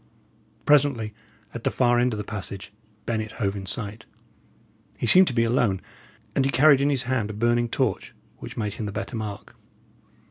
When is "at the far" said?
1.53-1.99